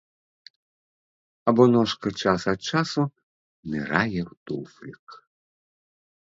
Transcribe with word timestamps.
Або 1.51 1.67
ножка 1.75 2.07
час 2.21 2.41
ад 2.53 2.59
часу 2.73 3.01
нырае 3.77 4.21
ў 4.31 4.33
туфлік. 4.51 5.07